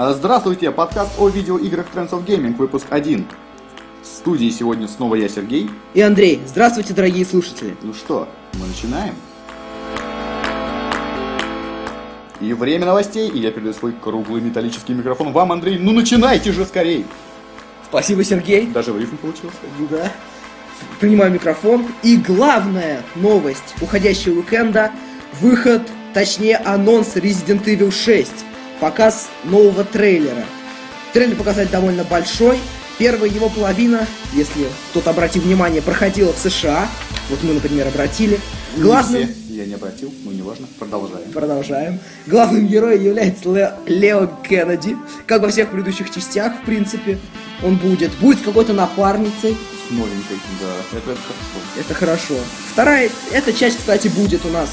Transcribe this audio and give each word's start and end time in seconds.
А, 0.00 0.12
Здравствуйте, 0.12 0.70
подкаст 0.70 1.10
о 1.18 1.28
видеоиграх 1.28 1.86
Trends 1.92 2.10
of 2.10 2.24
Gaming, 2.24 2.54
выпуск 2.54 2.86
1. 2.88 3.26
В 4.00 4.06
студии 4.06 4.48
сегодня 4.48 4.86
снова 4.86 5.16
я, 5.16 5.28
Сергей. 5.28 5.68
И 5.92 6.00
Андрей, 6.00 6.40
здравствуйте, 6.46 6.94
дорогие 6.94 7.24
слушатели. 7.24 7.76
Ну 7.82 7.92
что, 7.92 8.28
мы 8.60 8.68
начинаем. 8.68 9.16
И 12.40 12.52
время 12.52 12.86
новостей, 12.86 13.28
и 13.28 13.40
я 13.40 13.50
передаю 13.50 13.74
свой 13.74 13.92
круглый 13.92 14.40
металлический 14.40 14.94
микрофон 14.94 15.32
вам, 15.32 15.50
Андрей. 15.50 15.80
Ну 15.80 15.90
начинайте 15.90 16.52
же 16.52 16.64
скорей! 16.64 17.04
Спасибо, 17.88 18.22
Сергей. 18.22 18.68
Даже 18.68 18.92
в 18.92 19.00
рифм 19.00 19.16
получился. 19.16 19.56
Да. 19.90 20.12
Принимаю 21.00 21.32
микрофон. 21.32 21.84
И 22.04 22.18
главная 22.18 23.02
новость 23.16 23.74
уходящего 23.80 24.36
уикенда– 24.36 24.92
выход, 25.40 25.82
точнее 26.14 26.58
анонс 26.58 27.16
Resident 27.16 27.64
Evil 27.64 27.90
6. 27.90 28.44
Показ 28.80 29.28
нового 29.44 29.84
трейлера. 29.84 30.44
Трейлер 31.12 31.36
показали 31.36 31.66
довольно 31.66 32.04
большой. 32.04 32.58
Первая 32.98 33.30
его 33.30 33.48
половина, 33.48 34.06
если 34.32 34.66
кто-то 34.90 35.10
обратил 35.10 35.42
внимание, 35.42 35.80
проходила 35.80 36.32
в 36.32 36.38
США. 36.38 36.88
Вот 37.30 37.42
мы, 37.42 37.54
например, 37.54 37.86
обратили. 37.86 38.40
Не 38.76 38.82
Главным... 38.82 39.22
все, 39.22 39.34
я 39.54 39.66
не 39.66 39.74
обратил, 39.74 40.12
ну 40.24 40.32
неважно, 40.32 40.66
продолжаем. 40.78 41.30
Продолжаем. 41.32 41.98
Главным 42.26 42.66
героем 42.66 43.02
является 43.02 43.48
Ле- 43.52 43.72
Лео 43.86 44.28
Кеннеди. 44.48 44.96
Как 45.26 45.42
во 45.42 45.48
всех 45.48 45.70
предыдущих 45.70 46.12
частях, 46.12 46.52
в 46.62 46.64
принципе, 46.64 47.18
он 47.62 47.76
будет. 47.76 48.12
Будет 48.18 48.40
с 48.40 48.42
какой-то 48.42 48.72
напарницей. 48.72 49.56
С 49.88 49.90
новенькой, 49.92 50.36
да, 50.60 50.98
это, 50.98 51.10
это 51.10 51.20
хорошо. 51.20 51.78
Это 51.78 51.94
хорошо. 51.94 52.34
Вторая, 52.72 53.10
эта 53.32 53.52
часть, 53.52 53.78
кстати, 53.78 54.08
будет 54.08 54.44
у 54.44 54.50
нас 54.50 54.70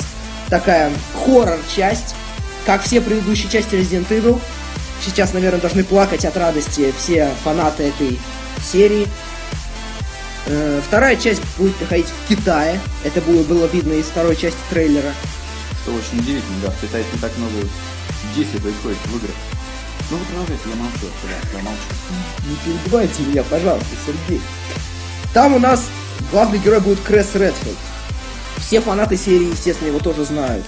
такая 0.50 0.92
хоррор-часть, 1.14 2.16
как 2.66 2.84
все 2.84 3.02
предыдущие 3.02 3.50
части 3.50 3.76
Resident 3.76 4.08
Evil. 4.10 4.42
Сейчас, 5.04 5.34
наверное, 5.34 5.62
должны 5.62 5.84
плакать 5.84 6.26
от 6.26 6.36
радости 6.38 6.94
все 6.98 7.30
фанаты 7.44 7.84
этой 7.84 8.20
серии. 8.64 9.08
Э, 10.48 10.82
Вторая 10.86 11.16
часть 11.16 11.42
будет 11.58 11.76
проходить 11.76 12.08
в 12.08 12.30
Китае. 12.30 12.80
Это 13.04 13.22
было, 13.22 13.44
было 13.44 13.66
видно 13.68 13.94
из 13.94 14.06
второй 14.06 14.36
части 14.36 14.58
трейлера. 14.70 15.14
Что 15.84 15.94
очень 15.94 16.20
удивительно, 16.20 16.58
да, 16.64 16.72
в 16.72 16.82
Китае 16.82 17.06
не 17.14 17.20
так 17.20 17.32
много 17.38 17.54
действий 18.36 18.60
происходит 18.60 18.98
в 19.06 19.18
играх. 19.18 19.36
Ну 20.12 20.18
вы 20.18 20.26
продолжайте, 20.26 20.70
я 20.70 20.76
молчу, 20.76 21.08
я 21.54 21.64
молчу. 21.64 21.80
Не 22.48 22.56
перебивайте 22.58 23.24
меня, 23.24 23.44
пожалуйста, 23.44 23.88
Сергей. 24.06 24.42
Там 25.34 25.54
у 25.54 25.60
нас 25.60 25.86
главный 26.32 26.60
герой 26.60 26.80
будет 26.80 27.02
Кресс 27.02 27.34
Редфилд. 27.34 27.78
Все 28.58 28.82
фанаты 28.82 29.18
серии, 29.18 29.52
естественно, 29.52 29.90
его 29.90 30.00
тоже 30.00 30.26
знают. 30.26 30.66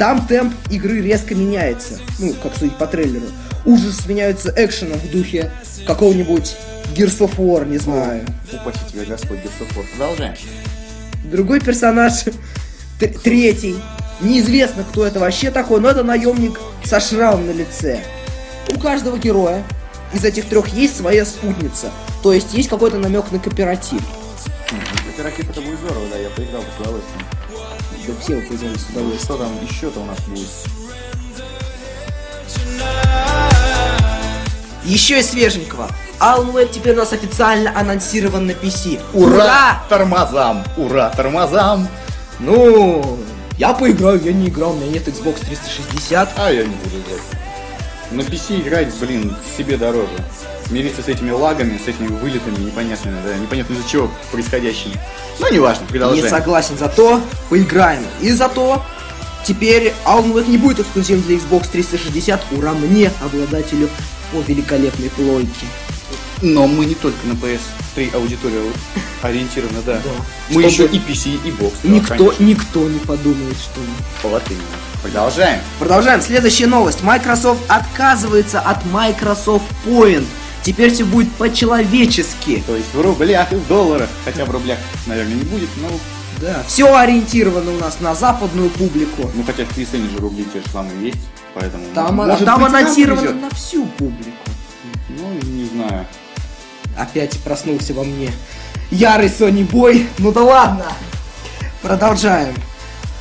Там 0.00 0.26
темп 0.26 0.54
игры 0.70 1.02
резко 1.02 1.34
меняется. 1.34 1.98
Ну, 2.18 2.32
как 2.42 2.56
судить 2.56 2.78
по 2.78 2.86
трейлеру. 2.86 3.26
Ужас 3.66 3.98
сменяются 3.98 4.50
экшеном 4.56 4.98
в 4.98 5.10
духе 5.10 5.52
какого-нибудь 5.86 6.56
Gears 6.96 7.18
of 7.18 7.36
War, 7.36 7.68
не 7.68 7.76
знаю. 7.76 8.24
Упаси 8.50 8.78
тебя 8.90 9.04
Господь 9.04 9.40
Герсофор. 9.42 9.84
Продолжаем. 9.90 10.34
Другой 11.24 11.60
персонаж, 11.60 12.24
третий. 12.98 13.76
Неизвестно, 14.22 14.84
кто 14.84 15.04
это 15.04 15.20
вообще 15.20 15.50
такой, 15.50 15.82
но 15.82 15.90
это 15.90 16.02
наемник 16.02 16.58
со 16.82 16.98
шрамом 16.98 17.46
на 17.48 17.50
лице. 17.50 18.02
У 18.74 18.78
каждого 18.78 19.18
героя 19.18 19.62
из 20.14 20.24
этих 20.24 20.46
трех 20.46 20.68
есть 20.68 20.96
своя 20.96 21.26
спутница. 21.26 21.90
То 22.22 22.32
есть 22.32 22.54
есть 22.54 22.70
какой-то 22.70 22.96
намек 22.96 23.30
на 23.32 23.38
кооператив. 23.38 24.00
Кооператив 25.04 25.50
это 25.50 25.60
будет 25.60 25.78
здорово, 25.78 26.06
да, 26.10 26.16
я 26.16 26.30
поиграл 26.30 26.62
бы 26.62 26.68
с 26.74 26.80
удовольствием. 26.80 27.26
Все 28.20 28.36
вы 28.36 28.42
поиграли 28.42 28.76
с 28.76 28.88
удовольствием. 28.90 29.18
что 29.18 29.36
там 29.36 29.48
еще-то 29.64 30.00
у 30.00 30.04
нас 30.04 30.18
будет? 30.26 30.48
Еще 34.84 35.20
и 35.20 35.22
свеженького. 35.22 35.88
Wake 36.52 36.70
теперь 36.72 36.94
у 36.94 36.98
нас 36.98 37.12
официально 37.12 37.78
анонсирован 37.78 38.46
на 38.46 38.52
PC. 38.52 39.00
Тормозам! 39.88 40.64
Ура, 40.76 41.10
тормозам! 41.10 41.88
Ну, 42.40 43.18
я 43.56 43.74
поиграю, 43.74 44.20
я 44.22 44.32
не 44.32 44.48
играл, 44.48 44.72
у 44.72 44.76
меня 44.76 44.92
нет 44.92 45.06
Xbox 45.06 45.44
360. 45.46 46.30
А 46.36 46.50
я 46.50 46.62
не 46.64 46.74
буду 46.74 46.96
играть. 46.96 47.20
На 48.10 48.22
PC 48.22 48.60
играть, 48.60 48.92
блин, 49.00 49.36
себе 49.56 49.76
дороже. 49.76 50.10
Мириться 50.70 51.02
с 51.02 51.08
этими 51.08 51.30
лагами, 51.30 51.78
с 51.84 51.86
этими 51.88 52.08
вылетами 52.08 52.56
непонятными, 52.64 53.16
да, 53.24 53.36
непонятно 53.36 53.74
из-за 53.74 53.88
чего 53.88 54.10
происходящими. 54.32 54.94
Ну, 55.38 55.52
неважно, 55.52 55.82
Не 55.82 55.88
продолжаем. 55.88 56.28
согласен, 56.28 56.76
зато 56.78 57.20
поиграем. 57.48 58.02
И 58.20 58.32
зато 58.32 58.82
теперь 59.46 59.92
Alan 60.04 60.48
не 60.48 60.58
будет 60.58 60.80
эксклюзивом 60.80 61.22
для 61.22 61.36
Xbox 61.36 61.68
360. 61.70 62.40
Ура 62.52 62.72
мне, 62.72 63.12
обладателю 63.20 63.88
о 64.34 64.40
великолепной 64.46 65.10
плойки. 65.10 65.66
Но 66.42 66.66
мы 66.66 66.86
не 66.86 66.94
только 66.94 67.26
на 67.26 67.36
PS3 67.96 68.14
аудитория 68.14 68.60
ориентированы, 69.22 69.80
да. 69.84 69.94
Да. 69.94 70.10
Мы 70.50 70.68
Чтобы- 70.68 70.68
еще 70.68 70.86
и 70.86 70.98
PC, 70.98 71.40
и 71.46 71.50
бокс. 71.52 71.76
да, 71.82 71.88
никто, 71.88 72.08
конечно. 72.26 72.44
никто 72.44 72.88
не 72.88 72.98
подумает, 72.98 73.56
что 73.58 73.80
мы. 73.80 74.30
Вот 74.30 74.42
именно. 74.50 74.62
Продолжаем. 75.02 75.60
Продолжаем. 75.78 76.20
Следующая 76.20 76.66
новость. 76.66 77.02
Microsoft 77.02 77.60
отказывается 77.68 78.60
от 78.60 78.84
Microsoft 78.86 79.64
Point. 79.86 80.26
Теперь 80.62 80.92
все 80.92 81.04
будет 81.04 81.30
по-человечески. 81.32 82.62
То 82.66 82.76
есть 82.76 82.92
в 82.92 83.00
рублях 83.00 83.50
и 83.52 83.56
в 83.56 83.66
долларах. 83.66 84.08
Хотя 84.24 84.44
в 84.44 84.50
рублях, 84.50 84.78
наверное, 85.06 85.34
не 85.34 85.42
будет, 85.44 85.68
но... 85.78 85.88
Да. 86.40 86.62
Все 86.66 86.94
ориентировано 86.94 87.70
у 87.72 87.78
нас 87.78 88.00
на 88.00 88.14
западную 88.14 88.70
публику. 88.70 89.30
Ну, 89.34 89.42
хотя 89.44 89.64
в 89.64 89.76
PSN 89.76 90.10
же 90.10 90.18
рубли 90.18 90.44
те 90.50 90.60
же 90.60 90.64
самые 90.72 91.08
есть, 91.08 91.18
поэтому... 91.54 91.84
Там, 91.94 92.16
может 92.16 92.44
там 92.46 92.64
анонсировано 92.64 93.32
на 93.32 93.50
всю 93.50 93.84
публику. 93.86 94.30
Ну, 95.10 95.32
не 95.50 95.66
знаю. 95.66 96.06
Опять 97.00 97.38
проснулся 97.38 97.94
во 97.94 98.04
мне 98.04 98.30
ярый 98.90 99.28
Sony 99.28 99.66
Boy. 99.66 100.06
Ну 100.18 100.32
да 100.32 100.42
ладно. 100.42 100.84
Продолжаем. 101.80 102.54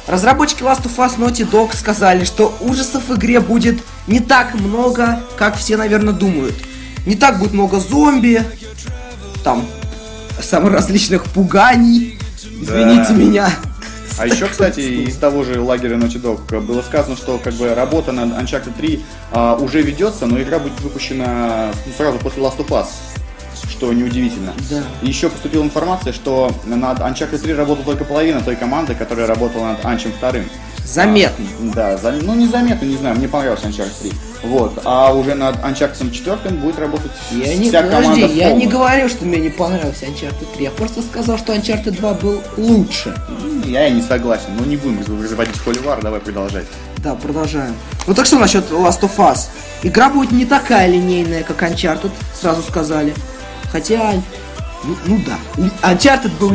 Разработчики 0.06 0.63
Last 0.63 0.84
of 0.84 0.95
Us 0.97 1.17
Naughty 1.17 1.50
Dog 1.50 1.73
сказали, 1.75 2.25
что 2.25 2.53
ужасов 2.59 3.07
в 3.07 3.16
игре 3.16 3.39
будет 3.39 3.79
не 4.07 4.19
так 4.19 4.53
много, 4.56 5.22
как 5.38 5.56
все, 5.56 5.78
наверное, 5.78 6.13
думают. 6.13 6.56
Не 7.06 7.16
так 7.16 7.39
будет 7.39 7.53
много 7.53 7.79
зомби, 7.79 8.44
там, 9.44 9.66
самых 10.41 10.73
различных 10.73 11.23
пуганий. 11.25 12.19
Извините 12.62 13.09
Да. 13.09 13.13
меня. 13.13 13.50
А 14.18 14.28
еще, 14.28 14.47
кстати, 14.47 14.81
из 14.81 15.16
того 15.16 15.45
же 15.45 15.62
лагеря 15.62 15.95
Naughty 15.95 16.22
Dog 16.22 16.59
было 16.59 16.81
сказано, 16.81 17.16
что 17.16 17.38
как 17.41 17.53
бы 17.53 17.73
работа 17.73 18.12
над 18.12 18.31
Uncharted 18.31 18.73
3 18.75 19.01
а, 19.31 19.56
уже 19.56 19.81
ведется, 19.81 20.25
но 20.25 20.41
игра 20.41 20.59
будет 20.59 20.78
выпущена 20.81 21.72
ну, 21.85 21.94
сразу 21.95 22.18
после 22.19 22.44
Last 22.44 22.57
of 22.57 22.68
Us, 22.69 22.88
что 23.69 23.94
неудивительно. 23.94 24.53
Да. 24.69 24.84
Еще 25.02 25.30
поступила 25.30 25.63
информация, 25.63 26.13
что 26.13 26.52
над 26.66 27.00
Uncharted 27.00 27.38
3 27.40 27.53
работала 27.53 27.85
только 27.85 28.03
половина 28.03 28.41
той 28.41 28.56
команды, 28.56 28.96
которая 28.96 29.28
работала 29.28 29.68
над 29.68 29.85
Анчем 29.85 30.12
2. 30.19 30.34
Заметно. 30.85 31.46
А, 31.59 31.75
да, 31.75 31.97
зам- 31.97 32.22
ну 32.24 32.34
незаметно, 32.34 32.85
не 32.85 32.97
знаю, 32.97 33.16
мне 33.16 33.28
понравился 33.28 33.68
Uncharted 33.68 34.02
3. 34.02 34.12
Вот. 34.44 34.81
А 34.85 35.13
уже 35.13 35.35
над 35.35 35.57
Uncharted 35.57 36.12
4 36.12 36.56
будет 36.56 36.80
работать 36.80 37.12
Я 37.31 37.56
не, 37.56 37.69
вся 37.69 37.84
подожди, 37.84 38.22
команда 38.22 38.34
я 38.34 38.53
не 38.53 38.66
говорил, 38.68 39.07
что 39.09 39.25
мне 39.25 39.38
не 39.38 39.50
понравился 39.50 40.06
Uncharted 40.06 40.47
3. 40.56 40.63
Я 40.63 40.72
просто 40.72 41.01
сказал, 41.01 41.38
что 41.38 41.53
Uncharted 41.53 41.91
2 41.91 42.13
был 42.16 42.41
лучше. 42.57 43.13
Я 43.66 43.88
и 43.88 43.91
не 43.91 44.01
согласен, 44.01 44.50
но 44.57 44.66
не 44.66 44.78
будем 44.78 45.00
разводить 45.22 45.59
холивар, 45.59 46.01
давай 46.01 46.19
продолжать. 46.19 46.66
Да, 46.97 47.16
продолжаем. 47.16 47.75
Ну 48.07 48.13
так 48.13 48.25
что 48.25 48.40
насчет 48.40 48.69
Last 48.72 49.01
of 49.01 49.16
Us? 49.18 49.47
Игра 49.84 50.09
будет 50.09 50.31
не 50.31 50.46
такая 50.46 50.88
линейная, 50.88 51.44
как 51.44 51.62
Uncharted, 51.63 52.12
сразу 52.34 52.62
сказали. 52.63 53.13
Хотя, 53.72 54.13
ну, 54.84 54.96
ну 55.06 55.22
да, 55.25 55.38
Ли- 55.62 55.72
Uncharted 55.84 56.31
был 56.40 56.50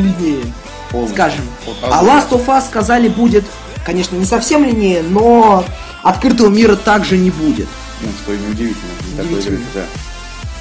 Полностью. 0.91 1.15
скажем. 1.15 1.45
А 1.83 2.03
Last 2.03 2.29
of 2.29 2.45
Us 2.47 2.65
сказали 2.67 3.07
будет, 3.07 3.45
конечно, 3.85 4.15
не 4.15 4.25
совсем 4.25 4.63
линейнее, 4.63 5.03
но 5.03 5.65
открытого 6.03 6.49
мира 6.49 6.75
также 6.75 7.17
не 7.17 7.29
будет. 7.31 7.67
Ну, 8.01 8.09
что 8.23 8.33
и 8.33 8.37
неудивительно. 8.37 8.91
для 9.01 9.17
такой 9.23 9.31
Удивительно. 9.39 9.55
игры, 9.55 9.65
да. 9.75 9.85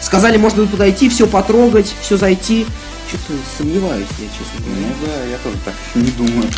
Сказали, 0.01 0.37
можно 0.37 0.62
будет 0.62 0.73
подойти, 0.73 1.09
все 1.09 1.27
потрогать, 1.27 1.93
все 2.01 2.17
зайти. 2.17 2.67
Что-то 3.09 3.39
сомневаюсь 3.59 4.07
я, 4.19 4.27
честно 4.29 4.61
Ну 4.67 4.75
говоря. 4.75 4.95
да, 5.07 5.25
я 5.31 5.39
тоже 5.39 5.57
так 5.65 5.75
не 5.95 6.11
думаю. 6.11 6.49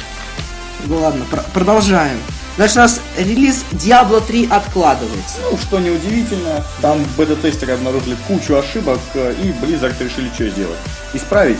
Ну 0.85 0.99
ладно, 1.01 1.25
про- 1.31 1.45
продолжаем. 1.55 2.19
Значит, 2.57 2.77
у 2.77 2.81
нас 2.81 3.01
релиз 3.19 3.65
Diablo 3.73 4.25
3 4.27 4.49
откладывается. 4.51 5.37
Ну, 5.51 5.59
что 5.59 5.79
неудивительно, 5.79 6.65
там 6.81 7.05
бета-тестеры 7.19 7.75
обнаружили 7.75 8.17
кучу 8.27 8.57
ошибок, 8.57 8.99
э, 9.15 9.35
и 9.43 9.49
Blizzard 9.49 9.95
решили 10.03 10.31
что 10.35 10.49
сделать? 10.49 10.79
Исправить 11.13 11.59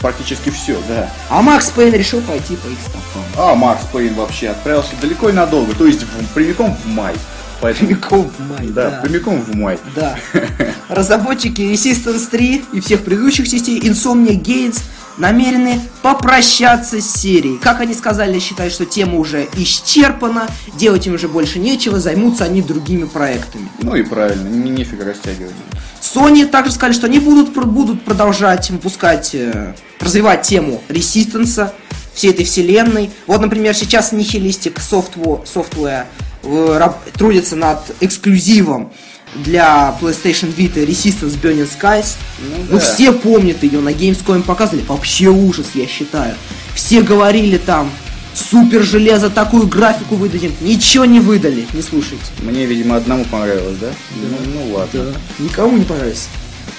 практически 0.00 0.50
все, 0.50 0.76
да. 0.86 1.10
А 1.30 1.40
Макс 1.42 1.70
Пейн 1.70 1.92
решил 1.94 2.20
пойти 2.20 2.56
по 2.56 2.66
их 2.68 2.78
стопам. 2.80 3.24
А 3.36 3.54
Макс 3.54 3.84
Пейн 3.92 4.14
вообще 4.14 4.48
отправился 4.50 4.90
далеко 5.00 5.30
и 5.30 5.32
надолго, 5.32 5.74
то 5.74 5.86
есть 5.86 6.02
в- 6.02 6.34
прямиком 6.34 6.76
в 6.76 6.86
май. 6.86 7.14
Поэтому, 7.60 7.88
Прямиком 7.88 8.30
в 8.38 8.40
май, 8.50 8.66
да, 8.68 8.90
да. 8.90 9.00
прямиком 9.00 9.40
в 9.42 9.56
май. 9.56 9.78
Да. 9.96 10.16
Разработчики 10.88 11.62
Resistance 11.62 12.28
3 12.30 12.64
и 12.74 12.80
всех 12.80 13.02
предыдущих 13.02 13.48
частей 13.48 13.80
Insomnia 13.80 14.40
Games 14.40 14.80
намерены 15.18 15.80
попрощаться 16.02 17.00
с 17.00 17.12
серией. 17.12 17.58
Как 17.58 17.80
они 17.80 17.94
сказали, 17.94 18.38
считают, 18.38 18.72
что 18.72 18.86
тема 18.86 19.18
уже 19.18 19.46
исчерпана, 19.54 20.48
делать 20.74 21.06
им 21.06 21.14
уже 21.14 21.28
больше 21.28 21.58
нечего, 21.58 22.00
займутся 22.00 22.44
они 22.44 22.62
другими 22.62 23.04
проектами. 23.04 23.68
Ну 23.82 23.94
и 23.94 24.02
правильно, 24.02 24.48
не 24.48 24.70
нефига 24.70 25.04
растягивать. 25.04 25.54
Sony 26.00 26.46
также 26.46 26.72
сказали, 26.72 26.94
что 26.94 27.06
они 27.06 27.18
будут, 27.18 27.52
будут 27.52 28.04
продолжать 28.04 28.70
выпускать, 28.70 29.34
э, 29.34 29.74
развивать 30.00 30.42
тему 30.42 30.80
Resistance, 30.88 31.70
всей 32.14 32.30
этой 32.30 32.44
вселенной. 32.44 33.10
Вот, 33.26 33.40
например, 33.40 33.74
сейчас 33.74 34.12
Nihilistic 34.12 34.76
Software, 34.76 35.44
Software 35.44 36.04
э, 36.42 36.90
трудится 37.14 37.56
над 37.56 37.80
эксклюзивом 38.00 38.92
для 39.34 39.96
PlayStation 40.00 40.54
Vita 40.54 40.84
Resistance 40.86 41.40
Burning 41.40 41.68
Skies. 41.68 42.16
Ну 42.40 42.56
Ну, 42.70 42.78
да. 42.78 42.80
все 42.80 43.12
помнят 43.12 43.62
ее, 43.62 43.80
на 43.80 43.90
Gamescom 43.90 44.42
показывали. 44.42 44.84
Вообще 44.86 45.28
ужас, 45.28 45.66
я 45.74 45.86
считаю. 45.86 46.34
Все 46.74 47.02
говорили 47.02 47.58
там, 47.58 47.90
супер 48.34 48.82
железо, 48.82 49.30
такую 49.30 49.66
графику 49.66 50.16
выдадим. 50.16 50.52
Ничего 50.60 51.04
не 51.04 51.20
выдали, 51.20 51.66
не 51.72 51.82
слушайте. 51.82 52.24
Мне, 52.42 52.66
видимо, 52.66 52.96
одному 52.96 53.24
понравилось, 53.24 53.76
да? 53.80 53.90
Ну, 54.16 54.38
ну 54.54 54.74
ладно. 54.74 55.12
Никому 55.38 55.76
не 55.76 55.84
понравится. 55.84 56.28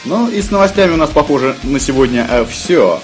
Ну 0.05 0.29
и 0.29 0.41
с 0.41 0.49
новостями 0.51 0.93
у 0.93 0.97
нас, 0.97 1.09
похоже, 1.09 1.55
на 1.63 1.79
сегодня 1.79 2.27
все. 2.49 3.01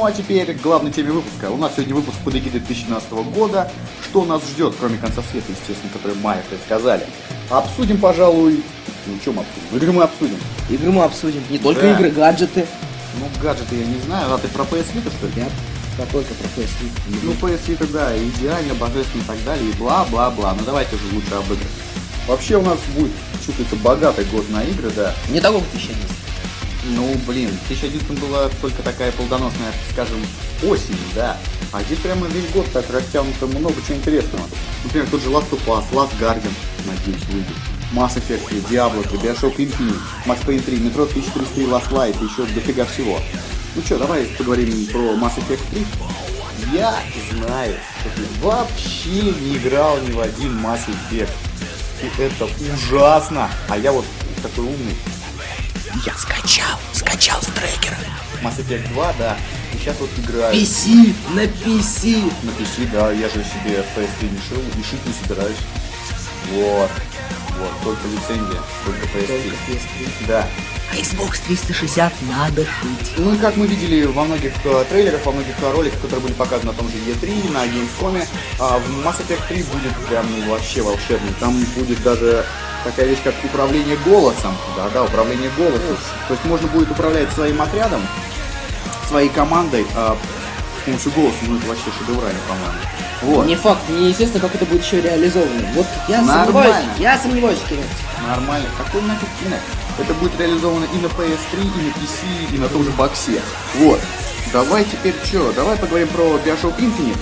Ну 0.00 0.06
а 0.06 0.12
теперь 0.12 0.54
к 0.54 0.62
главной 0.62 0.90
теме 0.90 1.12
выпуска. 1.12 1.50
У 1.50 1.58
нас 1.58 1.74
сегодня 1.74 1.94
выпуск 1.94 2.16
под 2.24 2.34
эгидой 2.34 2.60
2012 2.60 3.12
года. 3.34 3.70
Что 4.02 4.24
нас 4.24 4.40
ждет, 4.48 4.72
кроме 4.80 4.96
конца 4.96 5.20
света, 5.30 5.52
естественно, 5.52 5.92
который 5.92 6.16
Майя 6.16 6.42
предсказали. 6.48 7.06
Обсудим, 7.50 7.98
пожалуй... 7.98 8.64
Ну, 9.04 9.32
мы 9.34 9.42
обсудим? 9.42 9.76
Игры 9.76 9.92
мы 9.92 10.02
обсудим. 10.04 10.36
Игры 10.70 10.90
мы 10.90 11.04
обсудим. 11.04 11.42
Не 11.50 11.58
только 11.58 11.82
Да. 11.82 11.92
игры, 11.92 12.10
гаджеты. 12.12 12.66
Ну, 13.18 13.28
гаджеты 13.42 13.76
я 13.76 13.84
не 13.84 14.00
знаю. 14.06 14.32
А 14.32 14.38
ты 14.38 14.48
про 14.48 14.62
PS 14.62 14.86
Vita, 14.94 15.10
что 15.10 15.26
ли? 15.26 15.32
Я 15.36 15.48
про 15.98 16.10
только 16.10 16.32
про 16.32 16.48
PS 16.56 16.70
Vita. 16.80 17.18
Ну, 17.22 17.32
PS 17.32 17.66
Vita, 17.66 17.92
да, 17.92 18.16
идеально, 18.16 18.72
божественно 18.76 19.20
и 19.20 19.24
так 19.26 19.44
далее, 19.44 19.68
и 19.68 19.72
бла-бла-бла. 19.74 20.54
Ну, 20.58 20.64
давайте 20.64 20.96
уже 20.96 21.14
лучше 21.14 21.34
об 21.34 21.44
играх. 21.44 21.68
Вообще 22.26 22.56
у 22.56 22.62
нас 22.62 22.78
будет, 22.96 23.12
чувствуется, 23.44 23.76
богатый 23.76 24.24
год 24.32 24.48
на 24.48 24.64
игры, 24.64 24.90
да. 24.96 25.14
Не 25.28 25.42
такого 25.42 25.62
2011. 25.72 26.19
Ну, 26.84 27.14
блин, 27.26 27.50
в 27.50 27.68
2011 27.68 28.18
была 28.20 28.48
только 28.60 28.82
такая 28.82 29.12
плодоносная, 29.12 29.72
скажем, 29.92 30.18
осень, 30.62 30.98
да. 31.14 31.36
А 31.72 31.82
здесь 31.82 31.98
прямо 31.98 32.26
весь 32.28 32.50
год 32.50 32.66
так 32.72 32.88
растянуто 32.90 33.46
много 33.46 33.74
чего 33.86 33.98
интересного. 33.98 34.44
Например, 34.84 35.08
тот 35.10 35.22
же 35.22 35.28
Last 35.28 35.50
of 35.50 35.64
Us, 35.66 35.84
Last 35.92 36.18
Guardian, 36.18 36.52
надеюсь, 36.86 37.24
выйдет. 37.26 37.56
Mass 37.92 38.16
Effect 38.16 38.46
3, 38.48 38.60
Diablo 38.70 39.02
3, 39.02 39.18
Bioshock 39.18 39.56
Infinite, 39.56 39.98
Max 40.24 40.44
Payne 40.46 40.62
3, 40.62 40.78
Metro 40.78 41.02
1403, 41.02 41.64
Last 41.64 41.90
Light, 41.90 42.16
еще 42.24 42.46
дофига 42.54 42.84
всего. 42.84 43.20
Ну 43.74 43.82
что, 43.82 43.98
давай 43.98 44.24
поговорим 44.26 44.86
про 44.86 45.14
Mass 45.14 45.36
Effect 45.36 45.60
3. 45.70 45.86
Я 46.72 46.94
знаю, 47.32 47.74
что 48.00 48.10
ты 48.10 48.46
вообще 48.46 49.32
не 49.40 49.56
играл 49.56 49.98
ни 50.00 50.12
в 50.12 50.20
один 50.20 50.64
Mass 50.64 50.82
Effect. 50.86 51.30
И 52.02 52.22
это 52.22 52.48
ужасно. 52.74 53.50
А 53.68 53.76
я 53.76 53.92
вот 53.92 54.04
такой 54.40 54.64
умный. 54.64 54.96
Я 56.06 56.14
скачал, 56.14 56.78
скачал 56.92 57.42
с 57.42 57.46
трекера. 57.46 57.96
Mass 58.42 58.58
Effect 58.58 58.92
2, 58.92 59.12
да. 59.18 59.36
И 59.74 59.78
сейчас 59.78 59.96
вот 59.98 60.10
играю. 60.18 60.54
PC, 60.54 61.14
на 61.34 61.44
PC. 61.44 62.32
На 62.42 62.50
PC, 62.50 62.90
да, 62.92 63.10
я 63.12 63.28
же 63.28 63.44
себе 63.44 63.84
PS3 63.96 64.30
не 64.30 64.40
шил, 64.48 64.60
и 64.60 64.82
шить 64.82 65.04
не 65.04 65.12
собираюсь. 65.12 65.56
Вот. 66.52 66.90
Вот, 67.58 67.70
только 67.84 68.08
лицензия, 68.08 68.60
только 68.84 69.06
PS3. 69.06 70.26
Да. 70.28 70.48
А 70.92 70.96
Xbox 70.96 71.40
360 71.46 72.12
надо 72.28 72.64
шить. 72.64 73.12
Ну 73.18 73.34
и 73.34 73.38
как 73.38 73.56
мы 73.56 73.66
видели 73.66 74.06
во 74.06 74.24
многих 74.24 74.52
э, 74.64 74.84
трейлерах, 74.88 75.24
во 75.26 75.32
многих 75.32 75.54
э, 75.60 75.72
роликах, 75.72 76.00
которые 76.00 76.20
были 76.20 76.32
показаны 76.32 76.72
на 76.72 76.78
том 76.78 76.88
же 76.88 76.94
E3, 76.96 77.52
на 77.52 77.66
Gamescom, 77.66 78.24
а, 78.58 78.78
в 78.78 79.06
Mass 79.06 79.16
Effect 79.20 79.46
3 79.48 79.62
будет 79.64 79.94
прям 80.08 80.26
ну, 80.30 80.50
вообще 80.50 80.82
волшебный. 80.82 81.32
Там 81.38 81.62
будет 81.76 82.02
даже 82.02 82.44
такая 82.84 83.06
вещь, 83.06 83.20
как 83.22 83.34
управление 83.44 83.96
голосом. 84.04 84.56
Да-да, 84.76 85.04
управление 85.04 85.50
голосом. 85.56 85.96
То 86.28 86.34
есть 86.34 86.44
можно 86.44 86.68
будет 86.68 86.90
управлять 86.90 87.32
своим 87.32 87.60
отрядом, 87.60 88.00
своей 89.08 89.28
командой 89.28 89.86
а, 89.94 90.16
с 90.80 90.84
помощью 90.84 91.12
голоса. 91.12 91.36
Ну 91.46 91.56
это 91.58 91.66
вообще 91.66 91.84
шедеврально, 91.98 92.40
по-моему. 92.48 92.78
Вот. 93.22 93.46
Не 93.46 93.56
факт, 93.56 93.82
неизвестно, 93.88 94.40
как 94.40 94.54
это 94.54 94.64
будет 94.64 94.82
еще 94.82 95.00
реализовано. 95.00 95.68
Вот 95.74 95.86
я 96.08 96.22
Нормально. 96.22 96.44
сомневаюсь, 96.44 96.86
я 96.98 97.18
сомневаюсь, 97.18 97.58
Кирилл. 97.68 97.84
Нормально. 98.26 98.66
Какой 98.78 99.02
нафиг 99.02 99.28
Kinect? 99.42 99.60
Это 99.98 100.14
будет 100.14 100.38
реализовано 100.38 100.86
и 100.94 100.98
на 100.98 101.06
PS3, 101.06 101.60
и 101.60 101.64
на 101.64 101.90
PC, 101.90 102.54
и 102.54 102.58
на 102.58 102.68
том 102.68 102.84
же 102.84 102.90
боксе. 102.92 103.42
Вот. 103.76 104.00
Давай 104.52 104.84
теперь 104.84 105.14
что? 105.22 105.52
Давай 105.52 105.76
поговорим 105.76 106.08
про 106.08 106.22
Bioshock 106.38 106.78
Infinite. 106.78 107.18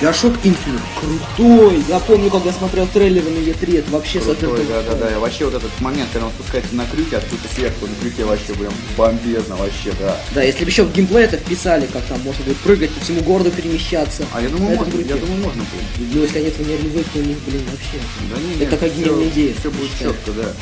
Bioshock 0.00 0.36
Infinite 0.42 0.82
крутой. 1.00 1.82
Я 1.88 1.98
помню, 2.00 2.30
когда 2.30 2.52
смотрел 2.52 2.86
трейлеры 2.86 3.30
на 3.30 3.38
E3, 3.38 3.78
это 3.78 3.90
вообще 3.90 4.20
Крутой, 4.20 4.66
да, 4.68 4.82
да, 4.82 4.94
да. 4.94 5.10
И 5.10 5.14
вообще 5.14 5.46
вот 5.46 5.54
этот 5.54 5.80
момент, 5.80 6.10
когда 6.12 6.26
он 6.26 6.32
спускается 6.32 6.74
на 6.74 6.84
крюке, 6.84 7.16
откуда 7.16 7.42
сверху 7.54 7.86
на 7.86 7.94
крюке 8.02 8.24
вообще 8.24 8.52
прям 8.52 8.72
бомбезно 8.96 9.56
вообще, 9.56 9.92
да. 9.98 10.20
Да, 10.34 10.42
если 10.42 10.64
бы 10.64 10.70
еще 10.70 10.84
в 10.84 10.92
геймплей 10.92 11.24
это 11.24 11.38
вписали, 11.38 11.86
как 11.86 12.02
там 12.04 12.20
можно 12.20 12.44
будет 12.44 12.58
прыгать 12.58 12.90
по 12.90 13.00
всему 13.00 13.22
городу, 13.22 13.50
перемещаться. 13.50 14.26
А 14.34 14.42
я 14.42 14.50
думаю, 14.50 14.76
можно, 14.76 15.00
я 15.00 15.16
думаю, 15.16 15.42
можно 15.42 15.62
будет. 15.62 16.14
Ну, 16.14 16.22
если 16.22 16.38
они 16.38 16.48
этого 16.48 16.66
не 16.66 16.72
реализуют, 16.76 17.06
то 17.12 17.18
у 17.18 17.22
них, 17.22 17.38
блин, 17.46 17.62
вообще. 17.70 18.04
Да 18.30 18.40
не, 18.40 18.62
Это 18.62 18.70
такая 18.72 18.90
гениальная 18.90 19.28
идея. 19.28 19.54
Все 19.58 19.70
будет 19.70 19.90
четко, 19.98 20.32
да. 20.32 20.52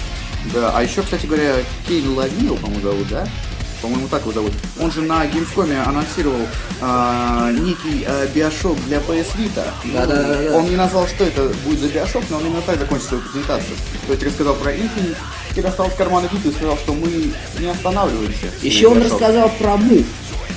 Да, 0.53 0.73
а 0.77 0.83
еще, 0.83 1.03
кстати 1.03 1.27
говоря, 1.27 1.55
Кейн 1.89 2.15
Лавил, 2.15 2.57
по-моему, 2.57 2.83
зовут, 2.83 3.09
да? 3.09 3.27
По-моему, 3.85 4.09
так 4.09 4.23
его 4.23 4.33
зовут. 4.33 4.53
Он 4.81 4.91
же 4.91 5.03
на 5.03 5.27
Gamescom 5.27 5.87
анонсировал 5.87 6.41
а, 6.81 7.53
некий 7.53 8.03
а, 8.09 8.27
биошок 8.29 8.83
для 8.87 8.97
PS 8.97 9.37
Vita. 9.37 9.63
Да-да-да-да. 9.93 10.57
Он 10.57 10.65
не 10.65 10.77
назвал, 10.77 11.07
что 11.07 11.25
это 11.25 11.53
будет 11.67 11.81
за 11.81 11.89
биошок, 11.89 12.23
но 12.31 12.39
он 12.39 12.47
именно 12.47 12.63
так 12.63 12.79
закончил 12.79 13.09
свою 13.09 13.23
презентацию. 13.25 13.77
То 14.07 14.15
есть 14.15 14.25
рассказал 14.25 14.55
про 14.55 14.73
Infinite, 14.73 15.17
и 15.55 15.61
достал 15.61 15.89
из 15.89 15.95
кармана 15.97 16.31
Vita 16.33 16.49
и 16.49 16.55
сказал, 16.55 16.79
что 16.79 16.95
мы 16.95 17.31
не 17.61 17.67
останавливаемся. 17.67 18.47
Еще 18.63 18.89
он 18.89 19.03
рассказал 19.03 19.51
про 19.51 19.77
мув. 19.77 20.07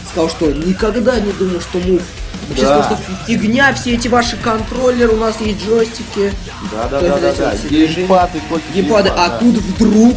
Сказал, 0.09 0.29
что 0.29 0.45
никогда 0.53 1.19
не 1.19 1.33
думал, 1.33 1.59
что. 1.59 1.79
Вообще 1.79 2.63
Да. 2.63 2.81
сказал, 2.83 2.97
что 2.97 3.25
фигня, 3.25 3.73
все 3.73 3.95
эти 3.95 4.07
ваши 4.07 4.37
контроллеры, 4.37 5.15
у 5.15 5.17
нас 5.17 5.35
есть 5.41 5.65
джойстики. 5.65 6.31
Да, 6.71 6.87
да, 6.87 7.01
да, 7.01 7.17
да, 7.19 7.33
да. 7.33 7.53
Геймпады, 7.69 8.39
Геймпады, 8.39 8.63
геймпад, 8.73 9.07
а 9.17 9.27
да. 9.27 9.37
тут 9.37 9.57
вдруг 9.57 10.15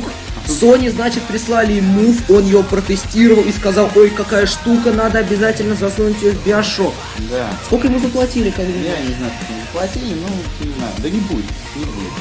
Sony, 0.50 0.90
значит, 0.90 1.22
прислали 1.22 1.80
мув, 1.80 2.28
он 2.28 2.44
ее 2.44 2.62
протестировал 2.62 3.42
и 3.42 3.52
сказал, 3.52 3.90
ой, 3.94 4.10
какая 4.10 4.46
штука, 4.46 4.92
надо 4.92 5.20
обязательно 5.20 5.74
засунуть 5.74 6.20
ее 6.22 6.32
в 6.32 6.44
биошок. 6.46 6.92
Да. 7.30 7.48
Сколько 7.64 7.86
ему 7.86 7.98
заплатили, 7.98 8.50
как? 8.50 8.66
Я 8.66 9.00
не 9.00 9.14
знаю, 9.14 9.32
как 9.40 9.50
они 9.50 9.60
платили, 9.72 10.14
но 10.14 10.66
не 10.66 10.72
знаю. 10.74 10.92
Да 10.98 11.08
не 11.08 11.20
будет, 11.20 11.44
не 11.76 11.84
будет. 11.84 12.12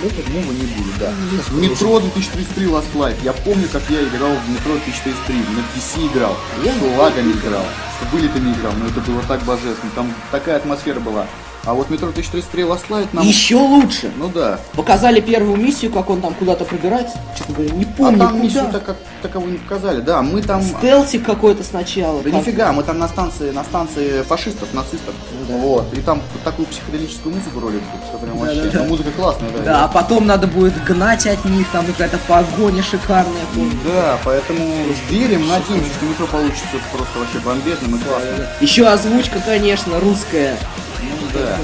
Ну, 0.00 0.08
по-моему, 0.10 0.52
не 0.52 0.66
будет, 0.66 0.98
да. 0.98 1.12
Метро 1.56 1.98
2033 1.98 2.66
Last 2.66 2.92
Light. 2.94 3.16
Я 3.24 3.32
помню, 3.32 3.68
как 3.72 3.82
я 3.88 4.02
играл 4.02 4.30
в 4.30 4.50
Метро 4.50 4.74
2033. 4.74 5.36
На 5.36 5.64
PC 5.74 6.12
играл, 6.12 6.36
Я 6.64 6.72
с 6.72 6.98
лагами 6.98 7.32
играл, 7.32 7.64
с 8.00 8.12
вылетами 8.12 8.52
играл. 8.52 8.72
Но 8.78 8.86
это 8.86 9.00
было 9.00 9.20
так 9.26 9.42
божественно. 9.42 9.90
Там 9.96 10.14
такая 10.30 10.56
атмосфера 10.56 11.00
была. 11.00 11.26
А 11.64 11.74
вот 11.74 11.90
Метро 11.90 12.08
2033 12.10 12.62
Last 12.62 12.88
Light 12.88 13.08
нам... 13.12 13.26
Еще 13.26 13.56
лучше. 13.56 14.10
Ну 14.16 14.28
да. 14.28 14.58
Показали 14.74 15.20
первую 15.20 15.56
миссию, 15.56 15.92
как 15.92 16.08
он 16.08 16.20
там 16.22 16.32
куда-то 16.34 16.64
пробирается. 16.64 17.18
Честно 17.36 17.54
говоря, 17.54 17.74
не 17.74 17.84
А 17.84 17.88
помню, 17.96 18.18
там 18.18 18.28
куда. 18.30 18.42
миссию 18.42 18.66
так, 18.72 18.96
таковую 19.20 19.52
не 19.52 19.58
показали. 19.58 20.00
Да, 20.00 20.22
мы 20.22 20.40
там... 20.40 20.62
Стелсик 20.62 21.26
какой-то 21.26 21.62
сначала. 21.64 22.22
Да 22.22 22.30
как- 22.30 22.40
нифига, 22.40 22.72
мы 22.72 22.82
там 22.84 22.98
на 22.98 23.08
станции, 23.08 23.50
на 23.50 23.64
станции 23.64 24.22
фашистов, 24.22 24.72
нацистов. 24.72 25.14
да. 25.46 25.56
Вот. 25.58 25.92
И 25.92 26.00
там 26.00 26.22
такую 26.42 26.66
психоделическую 26.68 27.34
музыку 27.34 27.60
ролик, 27.60 27.82
что 28.08 28.18
прям 28.18 28.38
вообще. 28.38 28.62
да, 28.62 28.70
да. 28.70 28.78
ну, 28.84 28.88
Музыка 28.88 29.10
классная, 29.10 29.50
да. 29.50 29.62
Да, 29.64 29.84
а 29.84 29.88
потом 29.88 30.26
надо 30.26 30.46
будет 30.46 30.82
гнать 30.84 31.26
от 31.26 31.44
них, 31.44 31.66
там 31.70 31.84
какая-то 31.84 32.18
погоня 32.26 32.82
шикарная. 32.82 33.34
помню. 33.54 33.72
Да, 33.84 34.18
поэтому 34.24 34.64
верим, 35.10 35.46
надеемся, 35.48 35.90
что 35.96 36.06
метро 36.06 36.26
получится 36.28 36.64
просто 36.96 37.18
вообще 37.18 37.38
бомбезным 37.40 37.96
и 37.96 37.98
классным. 37.98 38.46
Еще 38.60 38.86
озвучка, 38.86 39.40
конечно, 39.44 40.00
русская. 40.00 40.56
Ну 41.02 41.28
да, 41.32 41.58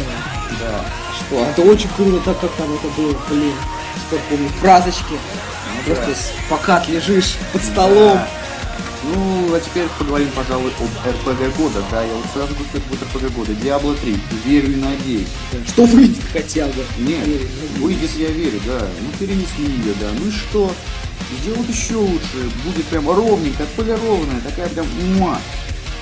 да. 0.61 0.85
Что, 1.15 1.45
это 1.45 1.63
очень 1.63 1.89
круто, 1.97 2.21
так 2.25 2.41
как 2.41 2.51
там 2.53 2.73
это 2.75 2.89
было, 2.97 3.15
блин. 3.29 3.55
Что 4.09 4.19
помню, 4.29 4.49
фразочки. 4.61 5.19
Просто 5.87 6.07
да. 6.07 6.17
пока 6.49 6.85
лежишь 6.87 7.37
под 7.53 7.63
столом. 7.63 8.15
Да. 8.15 8.29
Ну, 9.13 9.55
а 9.55 9.61
теперь 9.61 9.87
поговорим, 9.99 10.29
пожалуй, 10.35 10.73
об 10.81 11.09
РПГ 11.09 11.57
года. 11.59 11.83
Да, 11.91 12.03
я 12.03 12.15
вот 12.15 12.25
сразу 12.33 12.55
говорю, 12.55 12.71
это 12.73 12.81
будет 12.89 13.03
РПГ 13.03 13.37
года. 13.37 13.55
Диабло 13.55 13.95
3. 13.95 14.19
Верю 14.47 14.73
и 14.73 14.77
надеюсь. 14.77 15.29
Что 15.69 15.85
выйдет 15.85 16.25
хотя 16.33 16.67
бы. 16.67 16.85
Нет, 16.99 17.27
Верю, 17.27 17.47
выйдет, 17.79 18.11
я 18.17 18.29
верю, 18.29 18.61
да. 18.67 18.81
Ну, 19.01 19.19
перенесли 19.19 19.65
ее, 19.65 19.95
да. 20.01 20.07
Ну 20.19 20.29
и 20.29 20.31
что? 20.31 20.73
Сделают 21.43 21.69
еще 21.69 21.97
лучше. 21.97 22.51
Будет 22.65 22.87
прям 22.87 23.11
ровненькая, 23.11 23.67
отполированная, 23.67 24.41
такая 24.41 24.69
прям 24.69 24.87
ума. 25.17 25.39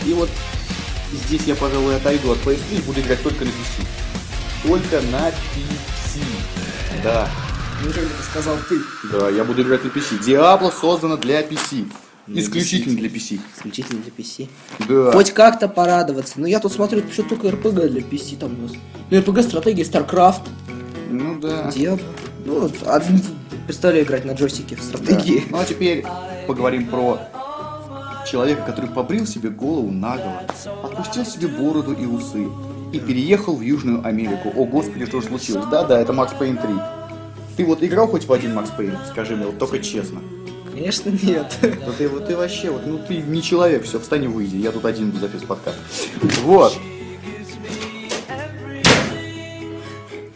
И 0.05 0.13
вот 0.13 0.31
здесь 1.27 1.43
я, 1.47 1.55
пожалуй, 1.55 1.97
отойду 1.97 2.33
от 2.33 2.39
PS3 2.39 2.79
и 2.79 2.81
буду 2.83 3.01
играть 3.01 3.23
только 3.23 3.45
на 3.45 3.49
PC. 3.49 3.87
Только 4.67 5.01
на 5.11 5.29
PC. 5.29 6.21
Да. 7.03 7.29
Неужели 7.83 8.07
это 8.07 8.23
сказал 8.23 8.57
ты? 8.69 8.79
Да, 9.11 9.29
я 9.31 9.45
буду 9.45 9.63
играть 9.63 9.85
на 9.85 9.89
PC. 9.89 10.23
Диабло 10.25 10.71
создана 10.71 11.17
для 11.17 11.43
PC. 11.43 11.91
Исключительно 12.29 12.97
для 12.97 13.09
PC. 13.09 13.41
Исключительно 13.57 14.01
для 14.03 14.13
PC. 14.13 14.49
Да. 14.89 15.11
Хоть 15.13 15.33
как-то 15.33 15.69
порадоваться. 15.69 16.35
Но 16.41 16.47
я 16.47 16.61
тут 16.61 16.73
смотрю, 16.73 17.03
что 17.13 17.25
только 17.25 17.51
РПГ 17.51 17.89
для 17.91 18.01
PC 18.01 18.39
там 18.39 18.57
у 18.59 18.63
нас. 18.63 18.73
Ну, 19.11 19.19
РПГ 19.19 19.43
стратегия, 19.43 19.83
StarCraft, 19.83 20.43
Ну 21.11 21.41
да. 21.41 21.69
Diablo. 21.75 22.01
Ну, 22.45 22.61
вот, 22.61 22.75
а, 22.87 23.03
представляю 23.67 24.05
играть 24.05 24.25
на 24.25 24.33
джойстике 24.33 24.77
в 24.77 24.79
Да. 24.81 24.99
стратегии. 24.99 25.45
Ну 25.51 25.59
а 25.59 25.65
теперь 25.65 26.05
поговорим 26.47 26.87
про 26.87 27.19
человека, 28.33 28.63
который 28.65 28.89
побрил 28.89 29.27
себе 29.27 29.51
голову 29.51 29.91
наголо, 29.91 30.43
отпустил 30.83 31.27
себе 31.27 31.49
бороду 31.49 31.93
и 31.93 32.07
усы 32.07 32.49
и 32.91 32.99
переехал 32.99 33.57
в 33.57 33.61
Южную 33.61 34.07
Америку. 34.07 34.51
О 34.57 34.65
господи, 34.65 35.05
что 35.05 35.21
же 35.21 35.27
случилось? 35.27 35.67
Да-да, 35.67 36.01
это 36.01 36.15
Макс 36.15 36.33
Пейн 36.33 36.57
3. 36.57 36.69
Ты 37.59 37.67
вот 37.67 37.83
играл 37.83 38.07
хоть 38.09 38.25
в 38.25 38.33
один 38.33 38.55
Макс 38.55 38.71
Пейн? 38.71 38.97
Скажи 39.11 39.37
мне, 39.37 39.45
вот 39.45 39.59
только 39.59 39.81
честно. 39.81 40.23
Конечно, 40.73 41.11
нет. 41.11 41.59
Да 41.61 41.93
ты 41.99 42.09
вот 42.09 42.27
ты 42.27 42.35
вообще, 42.35 42.71
вот, 42.71 42.87
ну 42.87 42.99
ты 43.07 43.19
не 43.19 43.43
человек, 43.43 43.85
все, 43.85 44.01
встань 44.01 44.25
и 44.25 44.29
выйди, 44.29 44.57
я 44.57 44.73
тут 44.73 44.87
один 44.87 45.11
буду 45.11 45.21
записывать 45.21 45.49
подкаст. 45.49 45.79
Вот. 46.45 46.73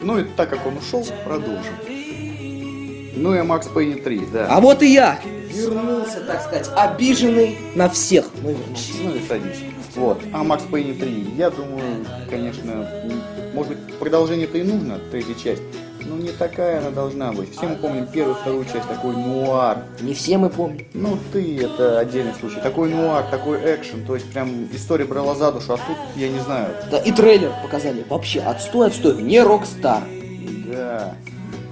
Ну 0.00 0.18
и 0.18 0.24
так 0.36 0.50
как 0.50 0.66
он 0.66 0.76
ушел, 0.76 1.06
продолжим. 1.24 1.72
Ну 3.16 3.34
и 3.34 3.40
Макс 3.40 3.66
Пейне 3.68 3.94
3, 3.94 4.20
да. 4.30 4.48
А 4.50 4.60
вот 4.60 4.82
и 4.82 4.92
я. 4.92 5.18
Вернулся, 5.56 6.20
так 6.26 6.42
сказать, 6.42 6.70
обиженный 6.76 7.58
на 7.74 7.88
всех. 7.88 8.26
Ну, 8.42 8.50
вернулся. 8.50 8.92
Ну 9.02 9.14
и 9.14 9.20
садись. 9.26 9.62
Вот. 9.94 10.20
А 10.32 10.44
Макс 10.44 10.64
Пейне 10.64 10.92
3, 10.92 11.34
я 11.36 11.50
думаю, 11.50 12.04
конечно, 12.28 12.86
может 13.54 13.72
быть, 13.76 13.94
продолжение-то 13.94 14.58
и 14.58 14.62
нужно, 14.62 14.98
третья 15.10 15.34
часть. 15.34 15.62
Но 16.08 16.16
не 16.16 16.28
такая 16.28 16.78
она 16.78 16.90
должна 16.90 17.32
быть. 17.32 17.56
Все 17.56 17.66
мы 17.66 17.74
помним 17.76 18.06
первую, 18.06 18.36
вторую 18.36 18.64
часть, 18.66 18.86
такой 18.88 19.16
нуар. 19.16 19.78
Не 20.00 20.14
все 20.14 20.38
мы 20.38 20.50
помним. 20.50 20.86
Ну 20.94 21.18
ты, 21.32 21.58
это 21.64 21.98
отдельный 21.98 22.32
случай. 22.38 22.60
Такой 22.60 22.90
нуар, 22.90 23.24
такой 23.30 23.58
экшен, 23.58 24.04
то 24.06 24.14
есть 24.14 24.30
прям 24.30 24.68
история 24.72 25.04
брала 25.04 25.34
за 25.34 25.50
душу, 25.50 25.72
а 25.72 25.78
тут, 25.78 25.96
я 26.14 26.28
не 26.28 26.38
знаю, 26.38 26.68
Да, 26.90 26.98
и 26.98 27.10
трейлер 27.10 27.50
показали. 27.62 28.04
Вообще, 28.08 28.40
отстой, 28.40 28.88
отстой. 28.88 29.20
Не 29.22 29.42
Rockstar. 29.42 30.02
да. 30.70 31.14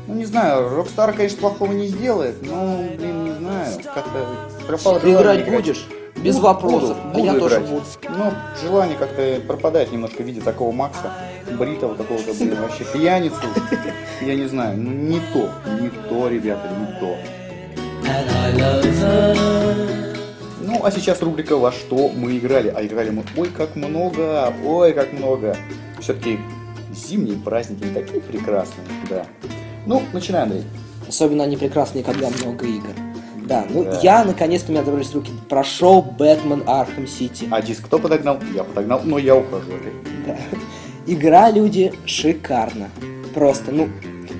Ну 0.06 0.14
не 0.14 0.24
знаю, 0.26 0.68
Rockstar, 0.78 1.14
конечно, 1.14 1.38
плохого 1.38 1.72
не 1.72 1.86
сделает, 1.88 2.36
но, 2.42 2.84
блин, 2.98 3.24
не 3.24 3.32
знаю, 3.32 3.72
как-то 3.94 4.26
пропало 4.66 5.00
Ты 5.00 5.12
играть 5.12 5.48
будешь? 5.50 5.86
Без 6.16 6.36
Буду, 6.36 6.46
вопросов. 6.46 6.96
буду, 7.12 7.14
а 7.14 7.18
я 7.20 7.32
буду 7.32 7.40
тоже 7.40 7.54
играть. 7.56 7.70
буду. 7.70 7.84
Но 8.16 8.32
желание 8.62 8.96
как-то 8.96 9.40
пропадает 9.46 9.92
немножко 9.92 10.22
в 10.22 10.26
виде 10.26 10.40
такого 10.40 10.72
Макса, 10.72 11.10
бритого 11.58 11.94
какого-то, 11.94 12.32
блин, 12.34 12.56
вообще 12.60 12.84
пьяницу. 12.84 13.36
Я 14.20 14.34
не 14.34 14.46
знаю, 14.46 14.78
ну 14.78 14.90
не 14.90 15.20
то, 15.32 15.50
не 15.80 15.88
то, 15.90 16.28
ребята, 16.28 16.68
не 16.78 17.00
то. 17.00 17.16
Ну, 20.60 20.84
а 20.84 20.90
сейчас 20.90 21.20
рубрика 21.22 21.56
«Во 21.56 21.72
что 21.72 22.08
мы 22.10 22.36
играли?» 22.38 22.72
А 22.74 22.84
играли 22.84 23.10
мы 23.10 23.24
ой 23.36 23.48
как 23.48 23.74
много, 23.76 24.52
ой 24.64 24.92
как 24.92 25.12
много. 25.12 25.56
Все-таки 26.00 26.38
зимние 26.92 27.36
праздники 27.38 27.84
не 27.84 27.94
такие 27.94 28.20
прекрасные, 28.20 28.86
да. 29.10 29.26
Ну, 29.86 30.02
начинаем, 30.12 30.44
Андрей. 30.44 30.64
Особенно 31.08 31.44
они 31.44 31.56
прекрасные, 31.56 32.02
когда 32.02 32.28
много 32.30 32.66
игр. 32.66 32.88
Да, 33.46 33.64
ну 33.68 33.84
Да. 33.84 34.00
я 34.02 34.24
наконец-то 34.24 34.70
у 34.70 34.74
меня 34.74 34.82
добрались 34.82 35.12
руки. 35.14 35.30
Прошел 35.48 36.00
Batman 36.00 36.62
Arkham 36.66 37.06
City. 37.06 37.46
А 37.50 37.60
диск 37.60 37.84
кто 37.84 37.98
подогнал? 37.98 38.38
Я 38.54 38.64
подогнал, 38.64 39.02
но 39.04 39.18
я 39.18 39.36
ухожу. 39.36 39.70
Да. 40.26 40.36
Игра, 41.06 41.50
люди, 41.50 41.92
шикарно. 42.06 42.88
Просто, 43.34 43.70
ну, 43.70 43.88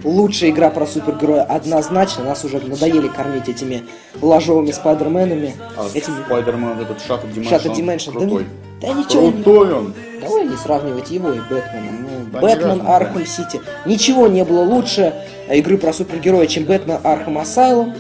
лучшая 0.04 0.50
игра 0.50 0.70
про 0.70 0.86
супергероя 0.86 1.42
однозначно. 1.42 2.24
Нас 2.24 2.44
уже 2.44 2.60
надоели 2.60 3.08
кормить 3.08 3.48
этими 3.48 3.82
лажовыми 4.23 4.70
спайдерменами. 4.70 5.54
А 5.76 5.86
Этими... 5.92 6.24
Спайдермен, 6.24 6.80
этот 6.80 7.02
Шаттл 7.02 7.26
Shattered 7.26 7.68
он 7.70 7.76
Dimensions. 7.76 8.38
Да. 8.38 8.44
Да 8.81 8.93
ничего 8.93 9.23
не... 9.31 9.33
Крутой 9.43 9.73
он. 9.75 9.95
Давай 10.21 10.47
не 10.47 10.57
сравнивать 10.57 11.11
его 11.11 11.31
и 11.33 11.38
Бэтмена. 11.38 11.93
Ну, 12.00 12.09
Да, 12.33 12.40
Бэтмен 12.40 12.81
не 12.83 12.87
Arkham 12.88 13.26
City. 13.26 13.61
Ничего 13.87 14.26
не 14.26 14.45
было 14.45 14.62
лучше 14.62 15.14
игры 15.50 15.76
про 15.78 15.93
супергероя, 15.93 16.47
чем 16.47 16.64
Batman 16.64 16.99
Arkham 17.02 17.38
Asylum. 17.38 17.94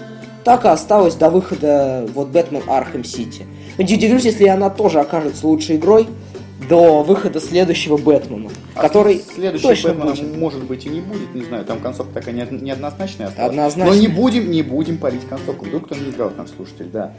Так 0.44 0.64
и 0.64 0.68
осталось 0.68 1.14
до 1.14 1.30
выхода 1.30 2.06
вот 2.14 2.28
Batman 2.28 2.62
Arkham 2.66 3.04
City. 3.04 3.46
Не 3.78 3.84
удивлюсь, 3.94 4.24
если 4.24 4.46
она 4.46 4.70
тоже 4.70 5.00
окажется 5.00 5.46
лучшей 5.46 5.76
игрой 5.76 6.08
до 6.68 7.02
выхода 7.02 7.40
следующего 7.40 7.96
Бэтмена, 7.98 8.48
А 8.74 8.80
который 8.80 9.20
следующий 9.34 9.66
точно 9.66 9.90
Бэтмена 9.94 10.10
будет. 10.12 10.36
может 10.38 10.64
быть 10.64 10.86
и 10.86 10.88
не 10.88 11.00
будет, 11.00 11.34
не 11.34 11.42
знаю, 11.44 11.64
там 11.66 11.80
концовка 11.80 12.14
такая 12.14 12.34
не- 12.34 12.58
неоднозначная 12.60 13.26
осталась. 13.28 13.50
Однозначно. 13.50 13.92
Но 13.92 13.98
не 14.00 14.08
будем, 14.08 14.50
не 14.50 14.62
будем 14.62 14.96
палить 14.98 15.28
концовку. 15.28 15.66
Вдруг 15.66 15.86
кто 15.86 15.94
не 15.94 16.10
играл, 16.10 16.30
наш 16.38 16.50
слушатель, 16.50 16.88
да. 16.90 17.12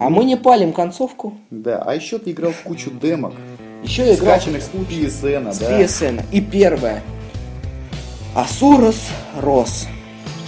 А 0.00 0.08
мы 0.08 0.24
не 0.24 0.34
палим 0.34 0.72
концовку. 0.72 1.34
Да, 1.50 1.82
а 1.84 1.94
еще 1.94 2.18
ты 2.18 2.30
играл 2.30 2.52
в 2.52 2.62
кучу 2.62 2.90
демок, 2.90 3.34
Еще 3.82 4.06
я 4.06 4.14
играл 4.14 4.36
скачанных 4.36 4.62
с 4.62 4.70
PSN, 4.70 5.52
с 5.52 5.58
да. 5.58 5.78
PSN. 5.78 6.24
И 6.32 6.40
первое. 6.40 7.02
Асурос 8.34 9.08
Рос. 9.38 9.86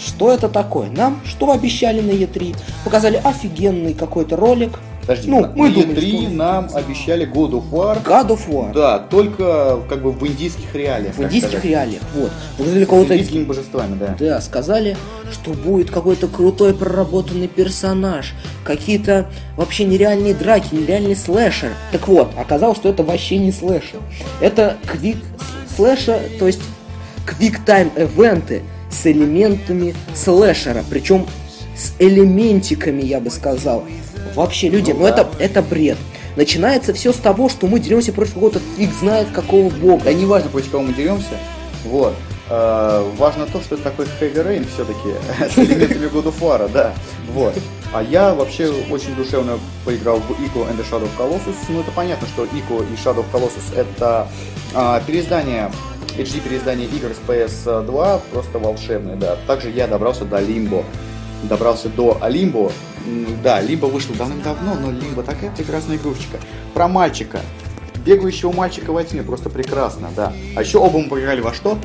Что 0.02 0.32
это 0.32 0.48
такое? 0.48 0.88
Нам 0.88 1.20
что 1.26 1.52
обещали 1.52 2.00
на 2.00 2.12
E3? 2.12 2.56
Показали 2.82 3.20
офигенный 3.22 3.92
какой-то 3.92 4.36
ролик. 4.36 4.78
Подожди, 5.02 5.28
Ну, 5.30 5.40
на 5.40 5.48
мы 5.56 5.68
E3 5.68 5.72
думали, 5.74 6.00
что- 6.26 6.30
нам 6.30 6.68
обещали 6.74 7.26
God 7.28 7.50
of 7.50 7.70
War, 7.70 8.02
God 8.04 8.28
of 8.28 8.48
War. 8.48 8.72
да, 8.72 8.98
только 9.00 9.80
как 9.88 10.00
бы 10.02 10.12
в 10.12 10.24
индийских 10.26 10.72
реалиях. 10.74 11.16
В 11.16 11.22
индийских 11.24 11.48
сказать. 11.50 11.64
реалиях. 11.64 12.02
Вот. 12.14 12.30
С 12.58 12.86
кого-то... 12.86 13.14
индийскими 13.14 13.42
божествами, 13.44 13.98
да. 13.98 14.16
Да, 14.18 14.40
сказали, 14.40 14.96
что 15.32 15.50
будет 15.54 15.90
какой-то 15.90 16.28
крутой 16.28 16.72
проработанный 16.72 17.48
персонаж, 17.48 18.32
какие-то 18.64 19.28
вообще 19.56 19.84
нереальные 19.84 20.34
драки, 20.34 20.72
нереальный 20.72 21.16
слэшер. 21.16 21.72
Так 21.90 22.06
вот, 22.06 22.30
оказалось, 22.38 22.78
что 22.78 22.88
это 22.88 23.02
вообще 23.02 23.38
не 23.38 23.50
слэшер. 23.50 23.98
Это 24.40 24.76
квик 24.86 25.16
слэшер, 25.76 26.20
то 26.38 26.46
есть 26.46 26.60
quick-time 27.26 27.90
эвенты 27.96 28.62
с 28.88 29.04
элементами 29.06 29.94
слэшера, 30.14 30.84
причем 30.88 31.26
с 31.76 31.92
элементиками, 31.98 33.02
я 33.02 33.18
бы 33.20 33.30
сказал. 33.30 33.84
Вообще, 34.34 34.68
люди, 34.68 34.92
Ну 34.92 35.00
ну, 35.00 35.04
да. 35.04 35.10
это, 35.10 35.28
это 35.38 35.62
бред. 35.62 35.98
Начинается 36.36 36.94
все 36.94 37.12
с 37.12 37.16
того, 37.16 37.48
что 37.48 37.66
мы 37.66 37.78
деремся 37.78 38.12
против 38.12 38.34
какого-то 38.34 38.60
фиг 38.76 38.90
знает 38.92 39.28
какого 39.32 39.68
бога. 39.68 40.04
Да 40.04 40.12
не 40.12 40.24
важно, 40.24 40.48
против 40.48 40.70
кого 40.70 40.84
мы 40.84 40.94
деремся. 40.94 41.36
Вот. 41.84 42.14
Э, 42.48 43.02
важно 43.16 43.46
то, 43.46 43.60
что 43.60 43.76
это 43.76 43.84
такой 43.84 44.06
Heavy 44.20 44.46
Rain 44.46 44.66
все-таки 44.74 45.08
с 45.54 45.58
элементами 45.58 46.06
God 46.06 46.24
of 46.24 46.40
War, 46.40 46.70
да. 46.72 46.92
Вот. 47.32 47.54
А 47.92 48.02
я 48.02 48.34
вообще 48.34 48.72
очень 48.90 49.14
душевно 49.14 49.58
поиграл 49.84 50.18
в 50.18 50.30
Ico 50.32 50.68
and 50.68 50.78
the 50.78 50.84
Shadow 50.90 51.04
of 51.04 51.16
Colossus. 51.18 51.56
Ну, 51.68 51.80
это 51.80 51.90
понятно, 51.92 52.26
что 52.28 52.44
Ico 52.44 52.82
и 52.82 52.96
Shadow 52.96 53.24
of 53.24 53.26
Colossus 53.32 53.76
это 53.76 54.28
а, 54.74 55.00
переиздание, 55.06 55.70
HD 56.16 56.40
переиздание 56.40 56.88
игр 56.88 57.10
с 57.10 57.30
PS2, 57.30 58.20
просто 58.32 58.58
волшебное, 58.58 59.16
да. 59.16 59.36
Также 59.46 59.70
я 59.70 59.86
добрался 59.86 60.24
до 60.24 60.38
Limbo. 60.38 60.84
Добрался 61.44 61.88
до 61.88 62.18
Limbo. 62.22 62.72
Да, 63.42 63.62
Limbo 63.62 63.90
вышел 63.90 64.14
давным-давно, 64.14 64.74
но 64.74 64.90
Limbo 64.90 65.22
такая 65.22 65.50
прекрасная 65.50 65.96
игрушечка. 65.96 66.38
Про 66.74 66.88
мальчика. 66.88 67.40
Бегающего 68.04 68.52
мальчика 68.52 68.92
во 68.92 69.04
тьме, 69.04 69.22
просто 69.22 69.48
прекрасно, 69.50 70.08
да. 70.16 70.32
А 70.56 70.62
еще 70.62 70.78
оба 70.78 70.98
мы 70.98 71.08
поиграли 71.08 71.40
во 71.40 71.52
что? 71.52 71.78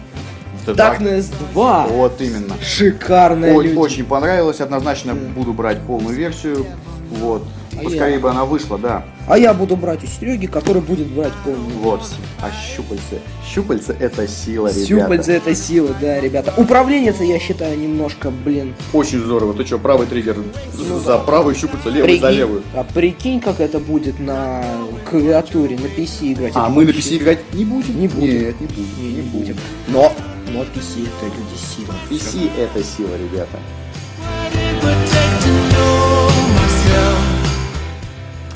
The 0.66 0.76
Darkness 0.76 1.32
2. 1.54 1.88
Вот 1.88 2.20
именно. 2.22 2.56
Шикарная 2.62 3.54
Ой, 3.54 3.68
люди. 3.68 3.78
очень 3.78 4.06
понравилось, 4.06 4.60
однозначно 4.60 5.16
буду 5.16 5.54
брать 5.54 5.80
полную 5.82 6.16
версию. 6.16 6.66
Вот. 7.12 7.44
А 7.80 7.84
Поскорее 7.84 8.14
я? 8.16 8.20
бы 8.20 8.30
она 8.30 8.46
вышла, 8.46 8.78
да. 8.78 9.06
А 9.28 9.38
я 9.38 9.54
буду 9.54 9.76
брать 9.76 10.04
у 10.04 10.08
Сереги, 10.08 10.48
который 10.48 10.82
будет 10.82 11.08
брать 11.08 11.34
полную 11.44 11.78
Вот. 11.80 12.02
А 12.42 12.50
щупальцы. 12.76 13.20
Щупальцы 13.48 13.96
это 14.00 14.28
сила, 14.28 14.68
ребята. 14.68 14.88
Щупальца 14.88 15.32
это 15.34 15.56
сила, 15.56 15.90
да, 16.02 16.20
ребята. 16.20 16.54
Управленница, 16.58 17.24
я 17.24 17.38
считаю, 17.40 17.78
немножко, 17.80 18.32
блин. 18.32 18.74
Очень 18.94 19.20
здорово. 19.20 19.54
Ты 19.54 19.66
что, 19.66 19.78
правый 19.78 20.08
триггер 20.08 20.38
Ну 20.78 21.00
за 21.00 21.18
правую 21.20 21.56
щупальца, 21.56 21.90
левый 21.90 22.20
за 22.20 22.30
левую. 22.32 22.64
а 22.74 22.84
прикинь, 22.84 23.40
как 23.42 23.60
это 23.60 23.80
будет 23.80 24.20
на 24.20 24.64
клавиатуре, 25.10 25.76
на 25.78 25.86
PC 25.88 26.34
играть. 26.34 26.54
А 26.56 26.70
мы 26.70 26.84
на 26.86 26.92
вообще- 26.92 27.16
PC 27.16 27.18
играть 27.18 27.54
не 27.54 27.66
будем? 27.66 28.00
Не 28.00 28.08
будем. 28.08 28.40
Нет, 28.42 28.60
не 28.62 28.68
будем. 28.68 28.86
Не, 29.02 29.12
не 29.14 29.22
будем. 29.22 29.58
Но, 29.88 30.12
но 30.52 30.62
PC 30.62 31.04
это 31.06 31.26
люди 31.26 31.58
сила. 31.58 31.94
PC 32.10 32.50
это 32.58 32.84
сила, 32.84 33.10
ребята. 33.18 33.58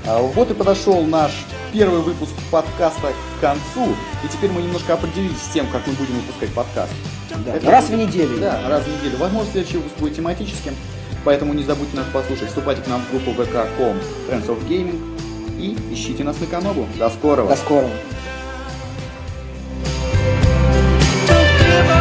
Вот 0.06 0.52
и 0.52 0.54
подошел 0.54 1.04
наш 1.04 1.32
первый 1.72 2.02
выпуск 2.02 2.34
подкаста 2.50 3.14
к 3.38 3.42
концу. 3.42 3.96
И 4.24 4.28
теперь 4.32 4.52
мы 4.52 4.62
немножко 4.62 4.94
определились 4.94 5.42
с 5.42 5.54
тем, 5.54 5.68
как 5.68 5.86
мы 5.88 5.94
будем 5.94 6.16
выпускать 6.16 6.54
подкаст. 6.54 6.92
Да, 7.46 7.56
Это 7.56 7.72
раз 7.72 7.90
в 7.90 7.96
неделю. 7.96 8.40
Да, 8.40 8.60
раз 8.68 8.84
в 8.84 8.88
неделю. 8.88 9.18
Возможно, 9.18 9.52
следующий 9.52 9.78
выпуск 9.78 9.96
будет 9.98 10.16
тематическим. 10.16 10.76
Поэтому 11.24 11.54
не 11.54 11.64
забудьте 11.64 11.96
нас 11.96 12.06
послушать. 12.12 12.48
Вступайте 12.48 12.82
к 12.82 12.88
нам 12.88 13.02
в 13.02 13.12
группу 13.12 13.32
vk.com 13.32 13.98
Friends 14.30 14.48
of 14.48 14.68
Gaming. 14.68 15.00
И 15.60 15.78
ищите 15.94 16.24
нас 16.24 16.40
на 16.40 16.48
Канобу. 16.48 16.88
До 16.98 17.10
скорого. 17.10 17.50
До 17.50 17.56
скорого. 17.56 17.92